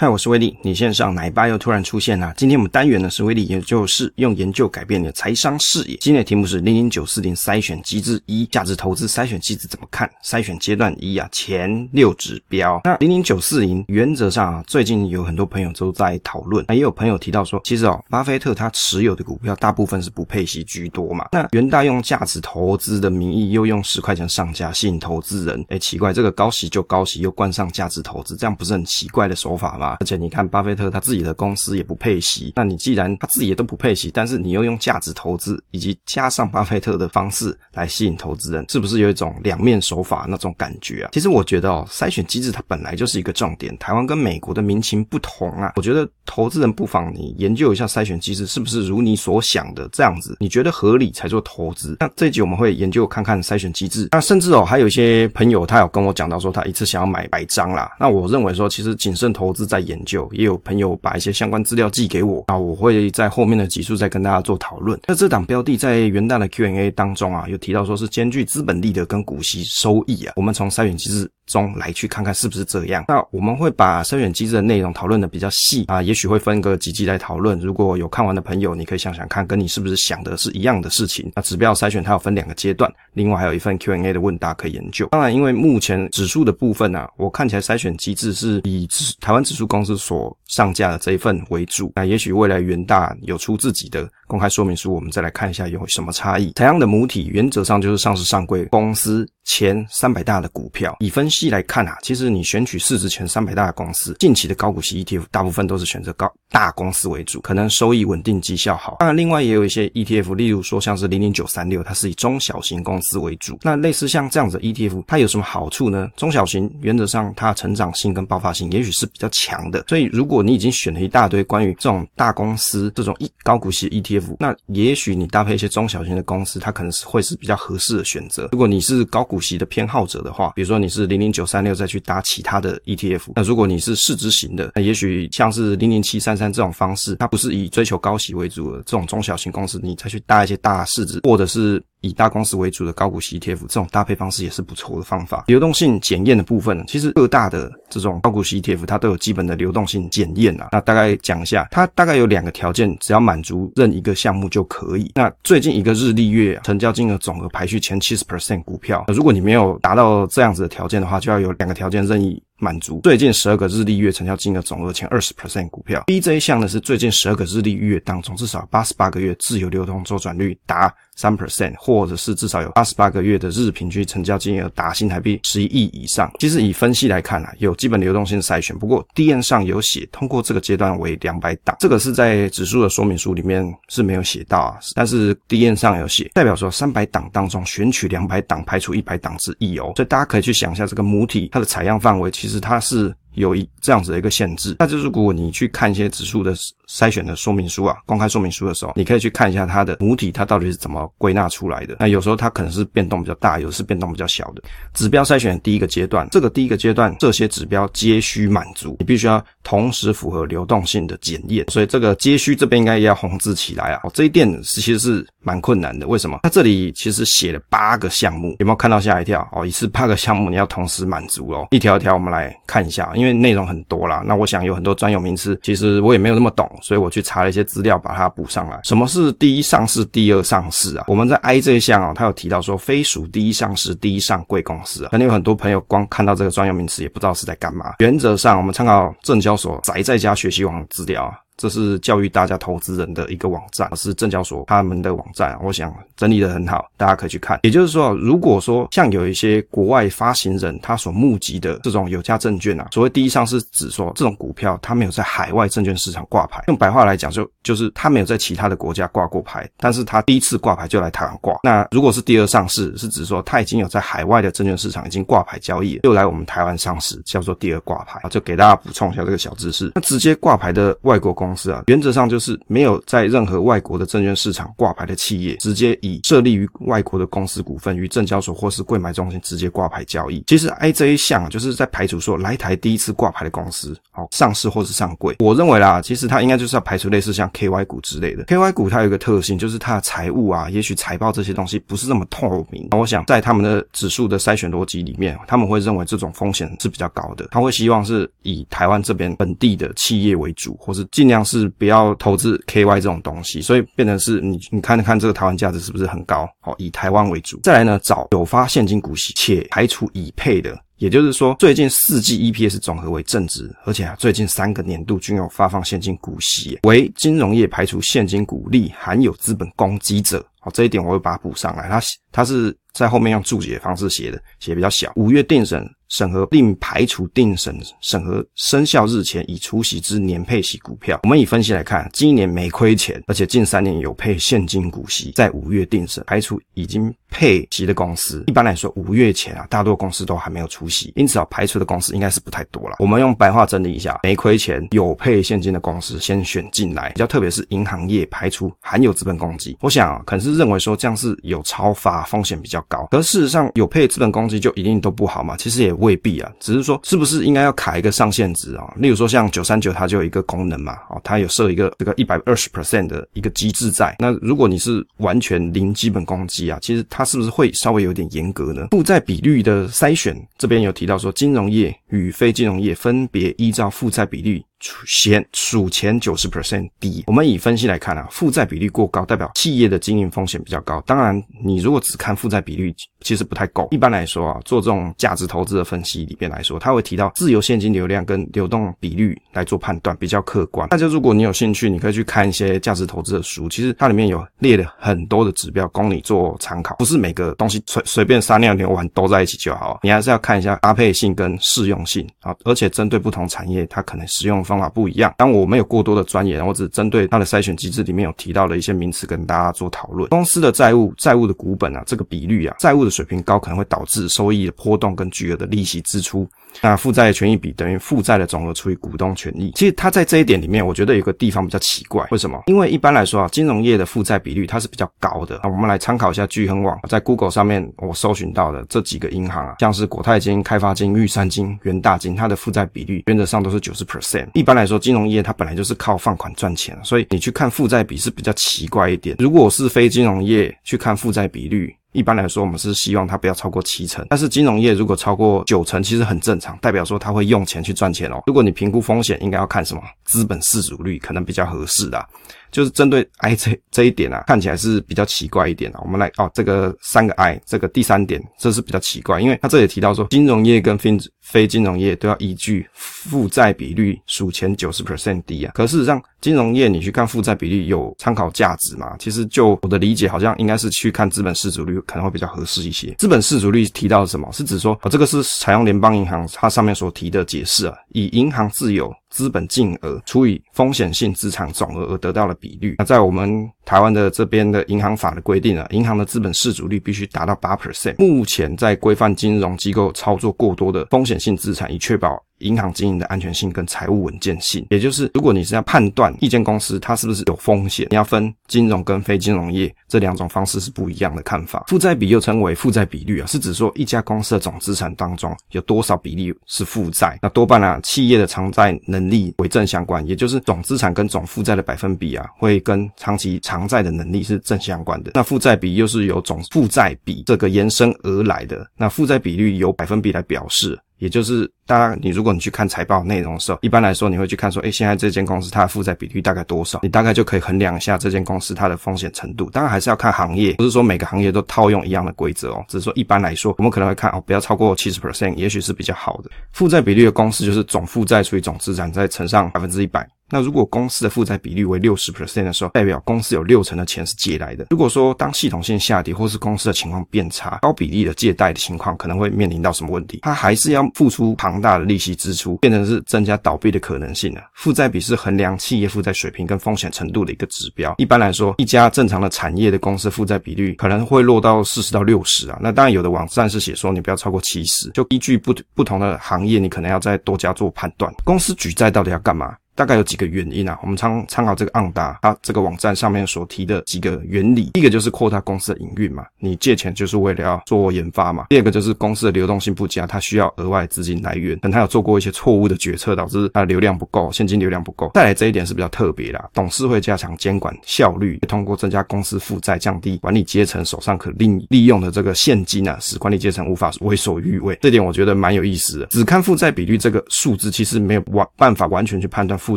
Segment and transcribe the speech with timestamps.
[0.00, 0.56] 嗨，我是威利。
[0.62, 2.32] 你线上奶爸又突然出现了。
[2.36, 5.96] 今天我们单元呢是威利研究室，用研究改变你的财商视野。
[5.96, 10.08] 今天的题目是零零九四零筛选机制一，价值投资筛选机制怎么看？
[10.22, 12.80] 筛选阶段一啊，前六指标。
[12.84, 21.26] 那零零九四零原则上啊，最近有很多朋友都在讨论，那也有朋友提到说，其实哦，巴菲特他持有的股票大部分是不配息居多嘛。
[21.32, 29.87] 那元大用价值投资的名义，又用十块钱上架吸引投资人，哎，奇怪，这个高息就高息，又冠上价值投资，这样不是很奇怪的手法吗？
[30.00, 41.10] 而且你看，巴菲特他自己的公司也不配息，那你既然他自己也都不配息，但是你又用价值投资以及加上巴菲特的方式来吸引投资人，是不是有一种两面手法那种感觉啊？
[41.12, 43.76] 其实我觉得哦，筛选机制它本来就是一个重点。
[43.78, 51.96] 台湾跟美国的民情不同啊，我觉得投资人不妨你研究一下筛选机制是不是如你所想的这样子，你觉得合理才做投资。
[52.00, 54.08] 那这一集我们会研究看看筛选机制。
[54.10, 57.90] 那甚至哦，还有一些朋友他有跟我讲到说，他一次想要买百张啦。
[57.98, 60.28] 那我认为说，其实谨慎投资在研究。
[60.32, 64.98] 也有朋友把一些相关资料寄给我，啊我会在后面的集数再跟大家做讨论。
[65.06, 70.32] 那这档标的在元旦的 Q&A 当中啊，有提到说是兼具资本利得跟股息收益啊。
[70.36, 73.04] 我们从筛选机制中来去看看是不是这样。
[73.08, 77.58] 那我们会把筛选机制的内容讨论的比较细啊，也许会分个几集来讨论。
[77.58, 81.32] 如果有看完的朋友，你可以想想看，跟你是不是想的是一样的事情。
[81.34, 85.08] 那指标筛选它有分两个阶段，另外还有一份 Q&A 的问答可以研究。
[85.10, 91.92] 当然，因为目前指数的部分啊，我看起来筛选机制是以指台湾指数公司所上架的这一份为主。
[91.96, 96.52] 那也许未来元大有出自己的公开说明书，我们再来看一下有什么差异。
[96.56, 99.26] 采样的母体原则上就是上市上柜公司。
[99.50, 108.96] 前三百大的股票，以分析来看啊，其实你选取市值前三百大的公司，近期的高股息 ETF 大部分都是选择高大公司为主，可能收益稳定，绩效好。
[109.00, 113.58] 当然，另外也有一些 ETF，例如说像是零零九三六，它是以中小型公司为主。
[113.62, 116.10] 那类似像这样子的 ETF，它有什么好处呢？
[116.16, 119.84] 中小型原则上它的成长性跟爆发性也许是比较强的。
[119.86, 128.48] 所以如果你已经选了一大堆关于这种大公司这种一高股息 ETF，那也许你搭配一些中小型的公司，它可能是会是比较合适的选择。
[128.52, 141.82] 如果你是高股息的偏好者的话，比如说你是零零九三六再去搭其他的 ETF，那如果你是市值型的，那也许像是零零七三三这种方式，它不是以追求高息为主的这种中小型公司，你再去搭一些大市值，或者是。
[142.00, 145.44] 以大公司为主的高股息 ETF，这种搭配方式也是不错的方法。
[145.48, 150.68] 流动性检验的部分，其实各大的这种高股息 ETF 它都有基本的流动性检验啊。
[150.72, 155.10] 那大概讲一下，它大概有两个条件，只要满足任一个项目就可以。
[155.14, 162.42] 那最近一个日历月成交金额总额排序前七十 percent 股票，如果你没有达到这样子的条件的话，就要有两个条件任意。
[162.58, 166.02] 满足最近十二个日历月成交金额总额前二十 percent 股票。
[166.06, 176.32] B 这一项呢是最近十二个日历月当中至少八十八个月自由流通周转率达三 percent，或者是至少有八十八个月的日平均成交金额达新台币十一亿以上。
[176.38, 189.92] 其实以分析来看啊，有基本流动性筛选，不过 D N 上有写通过这个阶段为两百档，这个是在指数的说明书里面是没有写到啊，但是 D N 上有写，代表说三百档当中选取两百档，排除一百档之一哦。
[189.96, 193.14] 所以大家可以去想一下这个母体它的采样范围，其实其实它是。
[193.34, 196.54] 有一这样子的一个限制，那就是如果你去看一些指数的
[196.88, 201.96] 筛选的说明书啊，公开说明书的时候，你可以去看一下它的母体，它到底是怎么归纳出来的。
[202.00, 204.62] 那有时候它可能是变动比较大，有的是变动比较小的。
[204.94, 211.64] 指标筛选第一个阶段，这个第一个阶段这些指标皆需满足，你必须要同时符合流动性的检验。
[211.70, 214.02] 所以这个皆需这边应该也要红字起来啊。
[214.14, 216.06] 这一点其实是蛮困难的。
[216.08, 216.40] 为什么？
[216.42, 219.46] 它这里其实写了八个项目，有没有看到吓一跳？
[219.52, 221.68] 哦，一次八个项目你要同时满足哦。
[221.70, 223.38] 一条一条我们来看一下，因为。
[223.38, 228.80] 内容很多啦，那我想有很多专有名词，其实我也没有那么懂，所以我去查了一些资料，把它补上来。
[228.82, 231.04] 什么是第一上市、第二上市啊？
[231.06, 235.10] 我们在 I 这一项啊，它有提到说，非属第一上市、第一上柜公司啊。
[235.12, 237.94] 可能有很多朋友光看到这个专有名词，也不知道是在干嘛。
[238.00, 241.34] 原则上，我们参考证交所宅在家学习网资料啊。
[241.58, 247.60] 这是教育大家投资人的一个网站，是证交所他们的网站，我想整理的很好，大家可以去看。
[247.64, 261.58] 也就是说，如果说像有一些国外发行人他所募集的这种有价证券啊，所谓第一上市指说这种股票，它没有在海外证券市场挂牌，用白话来讲就就是它没有在其他的国家挂过牌，但是它第一次挂牌就来台湾挂。
[261.64, 269.90] 那如果是第二上市，是指说它已经有在海外的证券市场已经挂牌交易，又来我们台湾上市，叫做第二挂牌，就给大家补充一下这个小知识。
[269.96, 280.44] 那直接挂牌的外国公公司啊，原则上就是没有在任何外国的证券市场挂牌的企业，直接以设立于外国的公司股份于证交所或是柜买中心直接挂牌交易。
[280.46, 285.36] 其实 I 这一项啊，就是在排除说来台第一次挂牌的公司，好上市或是上柜。
[285.38, 288.44] 我认为啦，其实它应该就是要排除类似像 KY 股之类的。
[288.44, 292.88] KY 股它有一个特性，就是它的财务啊，也许财报这些东西不是那么透明。
[292.90, 306.48] 那我想在他们的指数的筛选逻辑里面，他们会认为这种风险是比较高的，他会希望是以台湾这边本地的企业为主，或是尽量是不要投资 KY 这种东西，所以变成是你你看看这个台湾价值是不是很高？
[306.60, 307.60] 好，以台湾为主。
[307.62, 310.78] 再来呢，找有发现金股息且排除已配的。
[310.96, 320.44] 也就是说，最近四季 EPS 总和为正值，而且啊，最近三个年度均有发放现金股息，为金融业排除现金股利含有资本攻击者。
[320.58, 321.88] 好，这一点我会把它补上来。
[321.88, 322.00] 它
[322.32, 325.12] 它是在后面用注解方式写的，写比较小。
[325.14, 331.20] 五月定审审核并排除定审审核生效日前已出席之年配息股票。
[331.22, 338.44] 我们以分析来看，今年没亏钱，而且近三年有配现金股息，在五月定审排除已经配息的公司。
[338.46, 342.96] 一般来说，五月前啊，大多公司都还没有出息，因此啊，排除的公司应该是不太多了。
[342.98, 349.76] 我们用白话整理一下，没亏钱有配现金的公司先选进来，比较特别是银行业排除含有资本公积。
[349.80, 355.56] 我想啊，可能是认为说这样是有超发风险比较高，可事实上有配资本公积就一定都不好嘛？
[355.56, 358.92] 其实也未必啊，只是说是不是应该要卡一个上限值啊？
[358.96, 364.16] 例如说像九三九它就有一个功能嘛，哦，它有设一个这个一百二十 percent 的一个机制在。
[364.18, 368.86] 那如果你是完全零基本公积啊，其实它它是不是会稍微有点严格呢？
[368.92, 374.62] 负债比率的筛选这边有提到说，金融业与非金融业分别依照负债比率。
[375.06, 381.00] 前数前九十 percent 低，我们以分析来看啊，负债比率过高代表企业的经营风险比较高。
[381.06, 383.88] 当然，你如果只看负债比率，其实不太够。
[383.90, 390.88] 一般来说啊，做这种价值投资的分析里边来说，它会提到自由现金流量跟流动比率来做判断，比较客观。
[390.88, 396.94] 大家如果你有兴趣，你可以去看一些价值投资的书，其实它里面有列了很多的指标供你做参考。
[396.96, 404.64] 不是每个东西随随便撒尿牛丸都在一起就好，你还是要看一下搭配性跟适用性啊，而且针对不同产业，它可能使用。
[404.68, 410.28] 方法不一样，当我没有过多的钻研，我只针对它的筛选机制里面有提到的一些名词跟大家做讨论。
[410.28, 416.46] 公司的债务、债务的股本啊，这个比率啊，债务的水平高可能会导致收益的波动跟巨额的利息支出。
[416.82, 419.72] 那负债权益比等于负债的总额除以股东权益。
[419.74, 422.24] 其实它在这一点里面，我觉得有个地方比较奇怪。
[422.30, 422.62] 为什么？
[422.66, 425.58] 因为一般来说啊，金融业的负债比率它是比较高的。
[425.64, 434.46] 那我们来参考一下聚亨网在 Google 上面我搜寻到的这几个银行啊，像是国泰金、开发金、玉山金、元大金，它的负债比率原则上都是九十 percent。
[434.58, 439.36] 一般来说，金融业它本来就是靠放款赚钱，所以你去看负债比是比较奇怪一点。
[439.38, 448.42] 如果是非金融业去看负债比率，一般来说，我们是希望它不要超过七成，但是金融业如果超过九成，其实很正常，代表说它会用钱去赚钱哦。
[448.48, 450.02] 如果你评估风险，应该要看什么？
[450.24, 452.28] 资本市足率可能比较合适的。
[452.70, 456.00] 就是针对 I 这这一点啊，看起来是比较奇怪一点啊。
[456.02, 465.72] 我们来哦，这个三个 I，这个第三点，这是比较奇怪，因为他这里提到说，金融业跟非非金融业都要依据负债比率数前九十 percent 低啊。
[465.74, 469.16] 可事实上，金融业你去看负债比率有参考价值吗？
[469.18, 473.14] 其实就我的理解，好像应该是去看资本市足率可能会比较合适一些。
[473.18, 474.48] 资本市足率提到什么？
[474.52, 482.96] 是指说，哦，这个是采用联邦银行它上面所提的解释啊，以银行自有资本净额除以风险性资产总额而得到的比率。
[482.98, 488.16] 那在我们台湾的这边的银行法的规定啊，银行的资本市足率必须达到八 percent。
[488.18, 492.38] 目前在规范金融机构操作过多的风险性资产，以确保。
[492.58, 501.84] 银行经营的安全性跟财务稳健性，也就是如果你是要判断一间公司它是不是有风险，你要分金融跟非金融业这两种方式是不一样的看法。
[501.86, 507.38] 负债比又称为负债比率啊，是指说一家公司的总资产当中有多少比例是负债。
[507.40, 515.32] 那多半啊，企业的偿债能力为正相关，也就是总资产跟总负债的百分比啊，会跟长期偿偿债的能力是正相关的。
[515.34, 518.86] 那负债比又是由总负债比这个延伸而来的。
[518.96, 520.98] 那负债比率由百分比来表示。
[521.18, 527.00] 也就是，大家你如果你去看财报内容的时候，一般来说你会去看说，诶，现在这间公司它的负债比率大概多少？
[527.02, 529.68] 你大概就可以衡量一下这间公司它的风险程度。
[529.70, 532.84] 当然还是要看行业，不是说每个行业都套用一样的规则哦。
[532.86, 536.50] 只是说一般来说，我们可能会看哦，不要超过七十 percent，也许是比较好的。
[536.70, 540.24] 负债比率的公式就是总负债除以总资产再乘上百分之一百。
[540.50, 544.86] 那如果公司的负债比率为六十 percent 的时候，代表公司有六成的钱是借来的。
[544.90, 550.40] 如果说当系统性下跌，或是公司的情况变差，高比例的借贷的情况可能会面临到什么问题？
[550.42, 554.62] 它还是要付出庞大的利息支出，变成是增加倒闭的可能性了。
[554.74, 558.14] 负债比是衡量企业负债水平跟风险程度的一个指标。
[558.18, 562.78] 一般来说，一家正常的产业的公司负债比率可能会落到四十到六十啊。
[562.80, 568.32] 那当然有的网站是写说你不要超过七十，就依据不不同的行业，你可能要再多加做判断。
[568.44, 569.76] 公司举债到底要干嘛？
[569.98, 570.96] 大概有几个原因啊。
[571.02, 578.66] 我们参参考这个昂达它这个网站上面所提的几个原理，第一个就是扩大公司的营运嘛，你借钱就是为了要做研发嘛。
[578.68, 585.32] 第二个就是公司的流动性不佳，它需要额外资金来源，等它有做过一些错误的决策，导致它的流量不够，现金流量不够。
[585.34, 594.96] 再来这一点是比较特别的，董事会加强监管效率，通过增加公司负债，降低管理阶层手上可利利用的这个现金啊，使管理阶层无法为所欲为。
[595.00, 596.26] 这点我觉得蛮有意思的。
[596.26, 599.96] 只看负债比率这个数字，其实没有完办法完全去判断负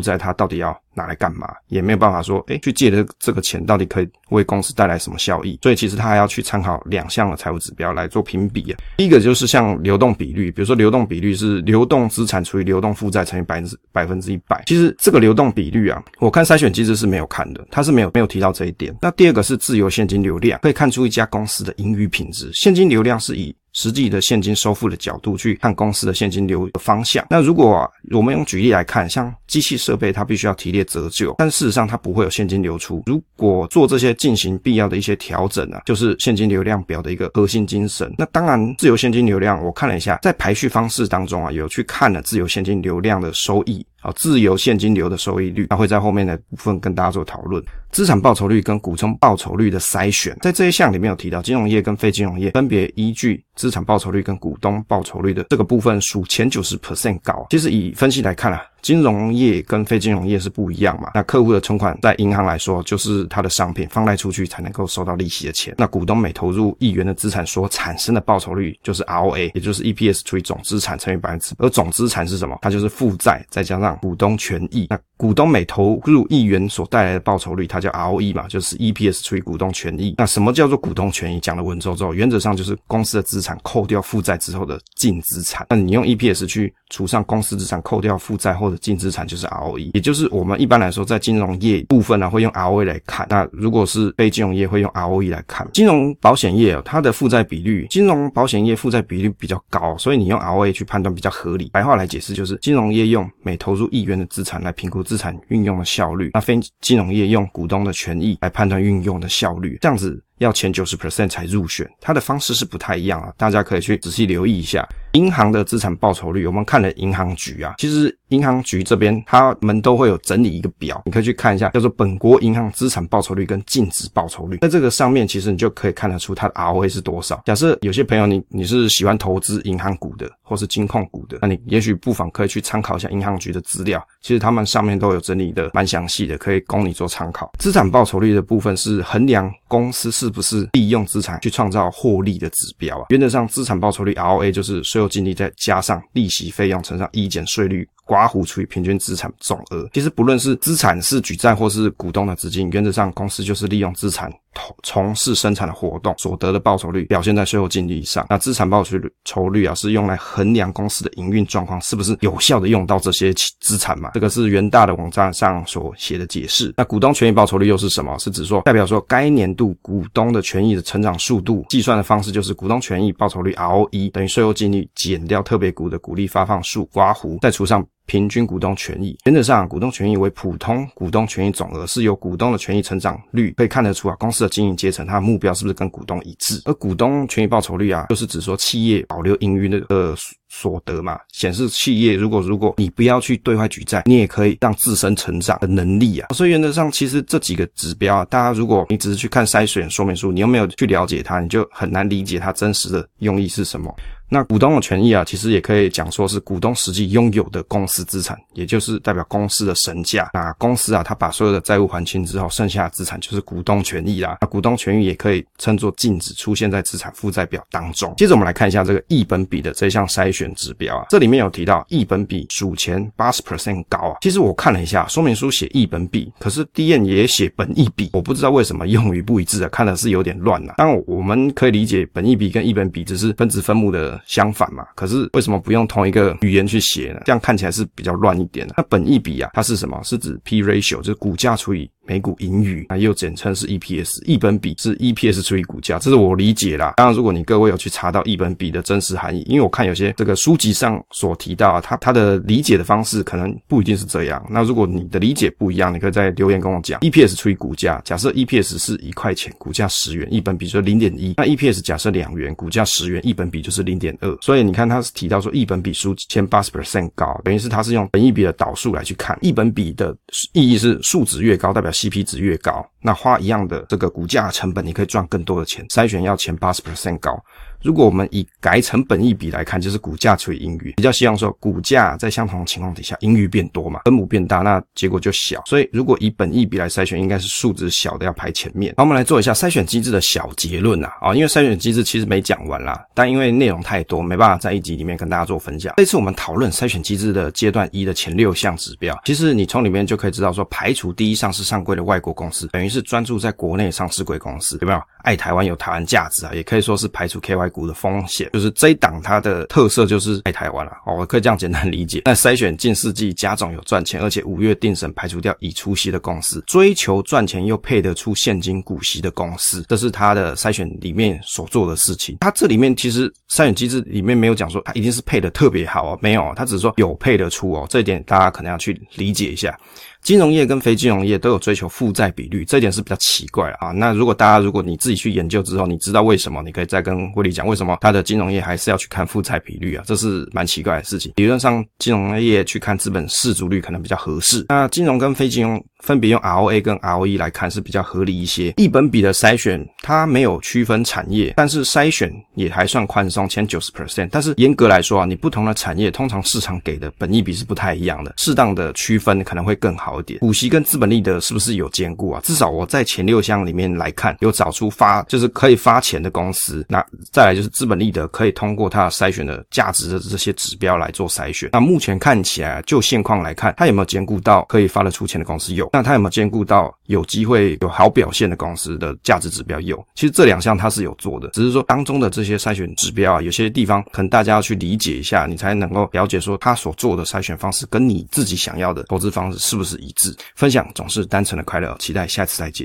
[0.00, 5.58] 债它到底要拿来干嘛，也没有办法说，哎，去借的这个钱到底可以为公司带来什么效益？
[5.62, 8.78] 所以其实他还要去参考两项的财务指标来做评比啊。
[8.96, 14.62] 第一个就是像流动比率，比如说流动比率是流动资产除以流动负债乘以百分之百分之一百。
[14.64, 18.96] 其实这个流动比率啊，我看筛选机制是没有看的，它是没有没有提到这一点。
[19.02, 22.50] 那第二个是自由现金流量，可以看出一家公司的盈余品质。
[22.54, 27.26] 现金流量是以实际的现金收付的角度去看公司的现金流的方向。
[27.30, 33.02] 那如果，我们用举例来看，像机器设备，它必须要提列折旧，但事实上它不会有现金流出。
[33.06, 38.12] 如果做这些进行必要的一些调整啊，就是现金流量表的一个核心精神。
[38.18, 43.84] 那当然，自由现金流量我看了一下，在排序方式当中啊，有去看了自由现金流量的收益。
[44.02, 47.62] 好，自由现金流的收益率，那会在后面的部分跟大家做讨论。
[47.92, 57.46] 资产报酬率跟股东报酬率的筛选，在这一项里面有提到，金融业跟非金融业分别依据资产报酬率跟股东报酬率的这个部分数前九十 percent 高。
[57.50, 58.60] 其实以分析来看啊。
[58.82, 61.12] 金融业跟非金融业是不一样嘛？
[61.14, 65.72] 那客户的存款在银行来说，就是他的商品放贷出去才能够收到利息的钱。
[65.78, 71.54] 那股东每投入一元的资产所产生的报酬率就是 ROA，也就是 EPS 除以总资产乘以百分之。
[71.58, 72.58] 而总资产是什么？
[72.60, 74.88] 它就是负债再加上股东权益。
[74.90, 80.16] 那股东每投入一元所带来的报酬率，它叫 ROE 嘛，就是 EPS 除以股东权益。
[80.18, 81.38] 那什么叫做股东权益？
[81.38, 85.64] 讲了文绉绉，原则上就是公司的资产扣掉负债之后的净资产。
[85.70, 89.92] 那你用 EPS 去除上公司资产，扣掉负债后的净资产，就是 ROE。
[89.94, 93.24] 也就是我们一般来说在金融业部分呢、会用 ROE 来看。
[93.30, 95.64] 那如果是非金融业，会用 ROE 来看。
[95.72, 101.70] 金融保险业、它的负债比率，金融保险业负债比率比较高，所以你用 ROE 去判断比较合理。
[101.72, 114.88] 白话来解释就是，金融业用每投入一元的资产来评估资产运用的效率，那非金融业用股东的权益来判断运用的效率，这样子要前九十 percent 才入选，它的方式是不太一样啊，大家可以去仔细留意一下。
[115.12, 127.42] 银行的资产报酬率，我们看了银行局啊，其实银行局这边他们都会有整理一个表，你可以去看一下，叫做本国银行资产报酬率跟净值报酬率，在这个上面其实你就可以看得出它的 ROA 是多少。
[127.44, 137.52] 假设有些朋友你你是喜欢投资银行股的，或是金控股的，那你也许不妨可以去参考一下银行局的资料，其实他们上面都有整理的蛮详细的，可以供你做参考。
[137.58, 147.88] 资产报酬率的部分是衡量公司是不是利用资产去创造获利的指标啊，原则上资产报酬率 ROA 就是税后净利再加上利息费用乘上一减税率。
[148.04, 154.32] 刮胡除以平均资产总额，其实不论是资产是举债或是股东的资金，原则上公司就是利用资产
[154.82, 158.26] 从事生产的活动所得的报酬率表现在税后净利上。
[158.28, 158.84] 那资产报
[159.24, 164.10] 酬率啊，是用来衡量公司的营运状况是不是有效的用到这些资产嘛？
[164.14, 166.72] 这个是元大的网站上所写的解释。
[166.76, 168.18] 那股东权益报酬率又是什么？
[168.18, 177.84] 是指说代表说该年度股东的权益的成长速度，计算的方式就是股东权益报酬率 ROE 等于税后净利减掉特别股的股利发放数，刮胡再除上。
[178.04, 186.60] 平均股东权益，原则上，股东权益为普通股东权益总额，是由股东的权益成长率可以看得出啊，公司的经营阶层他的目标是不是跟股东一致？
[186.64, 190.14] 而股东权益报酬率啊，就是指说企业保留盈余的呃
[190.48, 196.28] 所得嘛，显示企业如果如果你不要去对外举债，你也可以让自身成长的能力啊。
[196.34, 203.94] 所以原则上，其实这几个指标啊，大家如果你只是去看筛选说明书，你又没有去了解它，你就很难理解它真实的用意是什么。
[204.32, 210.30] 那股东的权益啊，其实也可以讲说是股东实际拥有的公司资产，也就是代表公司的身价。
[210.32, 214.38] 那公司啊，它把所有的债务还清之后，剩下的资产就是股东权益啦。
[214.40, 218.14] 那股东权益也可以称作净值，出现在资产负债表当中。
[218.16, 224.16] 接着我们来看一下这个一本比的这项筛选指标啊，这里面有提到一本比数前八十 percent 高啊。
[224.22, 230.76] 其实我看了一下说明书写一本比，可是 D N 也写本一比，我不知道为什么用语不一致啊，看的是有点乱啊。
[230.78, 234.18] 当我们可以理解本一比跟一本比只是分子分母的。
[234.26, 237.20] 相反嘛，可是为什么不用同一个语言去写呢？
[237.24, 238.74] 这样看起来是比较乱一点的。
[238.76, 240.00] 那本意比啊，它是什么？
[240.02, 246.94] 是指 P ratio，就是股价除以每股盈余，那又简称是 EPS，一本比是 EPS 除以股价，这是我理解啦。
[246.96, 254.44] 当然，如果你各位有去查到一本比的真实含义，因为我看有些这个书籍上所提到，啊它它的理解的方式可能不一定是这样。
[254.50, 257.00] 那如果你的理解不一样，你可以在留言跟我讲。
[257.00, 261.34] EPS 除以股价，假设 EPS 是一块钱，股价十元，一本比就是零点一。
[261.36, 264.36] 那 EPS 假设两元，股价十元，一本比就是零点二。
[264.40, 269.38] 所以你看，它是提到说一本比数千八十 percent 高，等于是它是用本一比的导数来去看。
[269.40, 270.16] 一本比的
[270.52, 275.86] 意义是数值越高，代表 G/P 值越高，那花一样的这个股价成本，你可以赚更多的钱。
[275.86, 277.40] 筛选要前八十 percent 高。
[277.82, 285.62] 如果我们以改成本益比来看，就是股价除以盈余，比较希望说股价在相同的情况底下，盈余变多嘛，分母变大，那结果就小。
[285.66, 288.94] 所以如果以本益比来筛选，应该是数值小的要排前面。
[288.96, 295.94] 好，我们来做一下筛选机制的小结论啊，啊，因为筛选机制其实没讲完啦，但因为内容太多，没办法在一集里面跟大家做分享。
[295.96, 305.02] 这次我们讨论筛选机制的阶段一的前六项指标，其实你从里面就可以知道说，排除第一上市上柜的外国公司，等于是专注在国内上市柜公司，有没有？
[305.22, 308.48] 爱台湾有台湾价值啊，也可以说是排除 KY 股的风险。
[308.52, 312.22] 就是这一档它的特色就是爱台湾了哦，我可以这样简单理解。
[312.24, 322.36] 那筛选近世纪加总有赚钱，而且五月定审排除掉已出息的公司，追求赚钱又配得出现金股息的公司，这是它的筛选里面所做的事情。
[322.40, 329.78] 它这里面其实筛选机制里面没有讲说它一定是配得特别好哦，没有，它只是说有配得出哦，这一点大家可能要去理解一下。
[330.22, 333.88] 金融业跟非金融业都有追求负债比率，这一点是比较奇怪啊。
[333.90, 340.04] 那如果大家如果你自己去研究之后，你知道为什么，你可以再跟威利讲为什么他的金融业还是要去看负债比率啊？
[340.06, 341.32] 这是蛮奇怪的事情。
[341.36, 344.64] 理论上，金融业去看资本市足率可能比较合适。
[344.68, 345.82] 那金融跟非金融。
[346.02, 348.74] 分别用 ROA 跟 ROE 来看是比较合理一些。
[348.76, 354.28] 一本比的筛选，它没有区分产业，但是筛选也还算宽松，前九十 percent。
[354.32, 360.40] 但是严格来说啊，你不同的产业，通常市场给的本益比是不太一样的，适当的区分可能会更好一点。
[360.40, 362.40] 股息跟资本利得是不是有兼顾啊？
[362.42, 366.84] 至少我在前六项里面来看，有找出发就是可以发钱的公司。
[366.88, 371.70] 那再来就是资本利得可以通过它筛选的价值的这些指标来做筛选。
[371.72, 375.72] 那目前看起来，就现况来看，它有没有兼顾到可以发得出钱的公司？
[375.72, 375.88] 有。
[375.92, 379.78] 那他有没有兼顾到有机会有好表现的公司的价值指标？
[379.78, 390.34] 有，其实这两项他是有做的，只是说当中的这些筛选指标啊，有些地方可能大家要去理解一下，你才能够了解说他所做的筛选方式跟你自己想要的投资方式是不是一致。
[390.56, 392.80] 分享总是单纯的快乐，期待下次再见。